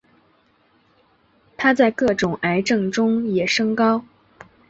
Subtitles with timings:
[1.57, 4.03] 它在各种癌症中也升高。